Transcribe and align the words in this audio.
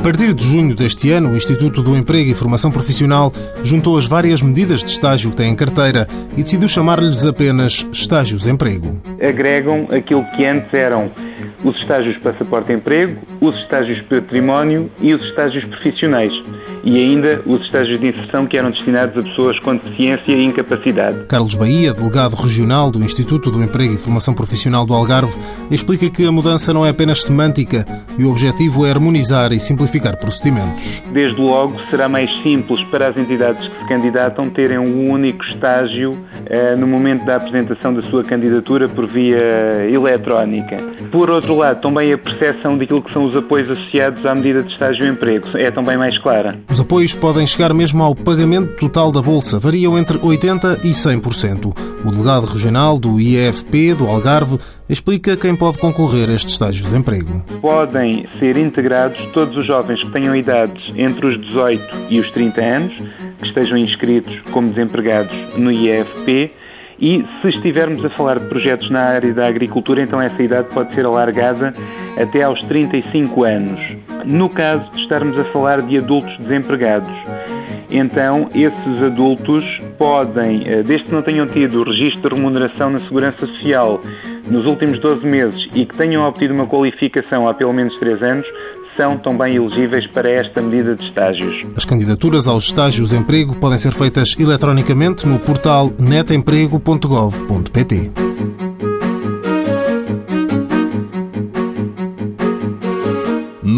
A 0.00 0.02
partir 0.02 0.32
de 0.32 0.44
junho 0.44 0.74
deste 0.74 1.10
ano, 1.12 1.30
o 1.30 1.36
Instituto 1.36 1.82
do 1.82 1.94
Emprego 1.94 2.30
e 2.30 2.34
Formação 2.34 2.70
Profissional 2.70 3.30
juntou 3.62 3.98
as 3.98 4.06
várias 4.06 4.40
medidas 4.40 4.82
de 4.82 4.90
estágio 4.90 5.30
que 5.30 5.36
tem 5.36 5.52
em 5.52 5.54
carteira 5.54 6.08
e 6.36 6.42
decidiu 6.42 6.66
chamar-lhes 6.68 7.26
apenas 7.26 7.86
estágios 7.92 8.44
de 8.44 8.50
emprego. 8.50 8.98
Agregam 9.20 9.86
aquilo 9.90 10.24
que 10.34 10.46
antes 10.46 10.72
eram 10.72 11.12
os 11.62 11.76
estágios 11.76 12.16
passaporte 12.16 12.72
emprego, 12.72 13.20
os 13.40 13.56
estágios 13.56 14.00
património 14.02 14.90
e 15.00 15.14
os 15.14 15.22
estágios 15.26 15.64
profissionais 15.64 16.32
e 16.84 16.96
ainda 16.96 17.42
os 17.46 17.62
estágios 17.62 18.00
de 18.00 18.08
inserção 18.08 18.46
que 18.46 18.56
eram 18.56 18.70
destinados 18.70 19.16
a 19.16 19.22
pessoas 19.22 19.58
com 19.60 19.76
deficiência 19.76 20.32
e 20.32 20.44
incapacidade. 20.44 21.24
Carlos 21.28 21.54
Bahia, 21.54 21.92
delegado 21.92 22.34
regional 22.34 22.90
do 22.90 23.02
Instituto 23.02 23.50
do 23.50 23.62
Emprego 23.62 23.94
e 23.94 23.98
Formação 23.98 24.34
Profissional 24.34 24.86
do 24.86 24.94
Algarve, 24.94 25.36
explica 25.70 26.08
que 26.08 26.26
a 26.26 26.32
mudança 26.32 26.72
não 26.72 26.84
é 26.86 26.90
apenas 26.90 27.22
semântica 27.22 27.84
e 28.18 28.24
o 28.24 28.30
objetivo 28.30 28.86
é 28.86 28.90
harmonizar 28.90 29.52
e 29.52 29.60
simplificar 29.60 30.16
procedimentos. 30.18 31.02
Desde 31.12 31.40
logo, 31.40 31.78
será 31.90 32.08
mais 32.08 32.30
simples 32.42 32.82
para 32.84 33.08
as 33.08 33.16
entidades 33.16 33.66
que 33.68 33.78
se 33.78 33.88
candidatam 33.88 34.48
terem 34.50 34.78
um 34.78 35.10
único 35.10 35.44
estágio 35.44 36.18
eh, 36.46 36.74
no 36.76 36.86
momento 36.86 37.24
da 37.24 37.36
apresentação 37.36 37.92
da 37.94 38.02
sua 38.02 38.24
candidatura 38.24 38.88
por 38.88 39.06
via 39.06 39.88
eletrónica. 39.90 40.78
Por 41.10 41.30
outro 41.30 41.56
lado, 41.56 41.80
também 41.80 42.12
a 42.12 42.18
percepção 42.18 42.78
daquilo 42.78 43.02
que 43.02 43.12
são 43.12 43.24
os 43.24 43.29
apoios 43.36 43.70
associados 43.70 44.24
à 44.24 44.34
medida 44.34 44.62
de 44.62 44.72
estágio 44.72 45.06
e 45.06 45.08
emprego 45.08 45.48
é 45.56 45.70
também 45.70 45.96
mais 45.96 46.18
clara. 46.18 46.58
Os 46.70 46.80
apoios 46.80 47.14
podem 47.14 47.46
chegar 47.46 47.72
mesmo 47.74 48.02
ao 48.02 48.14
pagamento 48.14 48.76
total 48.76 49.12
da 49.12 49.22
Bolsa, 49.22 49.58
variam 49.58 49.98
entre 49.98 50.18
80% 50.18 50.84
e 50.84 50.90
100%. 50.90 51.74
O 52.04 52.10
delegado 52.10 52.46
regional 52.46 52.98
do 52.98 53.20
IEFP 53.20 53.94
do 53.94 54.06
Algarve 54.06 54.58
explica 54.88 55.36
quem 55.36 55.54
pode 55.54 55.78
concorrer 55.78 56.30
a 56.30 56.32
estes 56.32 56.52
estágios 56.52 56.90
de 56.90 56.96
emprego. 56.96 57.44
Podem 57.60 58.26
ser 58.38 58.56
integrados 58.56 59.18
todos 59.32 59.56
os 59.56 59.66
jovens 59.66 60.02
que 60.02 60.10
tenham 60.10 60.34
idades 60.34 60.82
entre 60.96 61.26
os 61.26 61.40
18 61.48 61.82
e 62.08 62.20
os 62.20 62.30
30 62.30 62.60
anos, 62.60 62.94
que 63.38 63.46
estejam 63.46 63.76
inscritos 63.76 64.34
como 64.50 64.70
desempregados 64.70 65.34
no 65.56 65.70
IEFP 65.70 66.52
e 67.00 67.24
se 67.40 67.48
estivermos 67.48 68.04
a 68.04 68.10
falar 68.10 68.38
de 68.38 68.46
projetos 68.46 68.90
na 68.90 69.00
área 69.00 69.32
da 69.32 69.46
agricultura, 69.46 70.02
então 70.02 70.20
essa 70.20 70.42
idade 70.42 70.68
pode 70.68 70.94
ser 70.94 71.06
alargada 71.06 71.72
até 72.16 72.42
aos 72.42 72.60
35 72.64 73.44
anos. 73.44 73.80
No 74.24 74.48
caso 74.48 74.90
de 74.92 75.02
estarmos 75.02 75.38
a 75.38 75.44
falar 75.44 75.82
de 75.82 75.98
adultos 75.98 76.36
desempregados, 76.38 77.12
então 77.90 78.48
esses 78.54 79.02
adultos 79.02 79.64
podem, 79.98 80.62
eh, 80.66 80.82
desde 80.82 81.06
que 81.06 81.12
não 81.12 81.22
tenham 81.22 81.46
tido 81.46 81.82
registro 81.82 82.30
de 82.30 82.36
remuneração 82.36 82.90
na 82.90 83.00
Segurança 83.00 83.46
Social 83.46 84.00
nos 84.48 84.64
últimos 84.66 84.98
12 85.00 85.26
meses 85.26 85.68
e 85.74 85.84
que 85.84 85.96
tenham 85.96 86.26
obtido 86.26 86.54
uma 86.54 86.66
qualificação 86.66 87.48
há 87.48 87.54
pelo 87.54 87.72
menos 87.72 87.96
3 87.98 88.22
anos, 88.22 88.46
são 88.96 89.18
também 89.18 89.56
elegíveis 89.56 90.06
para 90.08 90.30
esta 90.30 90.60
medida 90.60 90.94
de 90.94 91.04
estágios. 91.06 91.66
As 91.76 91.84
candidaturas 91.84 92.46
aos 92.46 92.64
estágios 92.64 93.10
de 93.10 93.16
emprego 93.16 93.56
podem 93.56 93.78
ser 93.78 93.92
feitas 93.92 94.36
eletronicamente 94.38 95.26
no 95.26 95.38
portal 95.38 95.90
netemprego.gov.pt. 95.98 98.29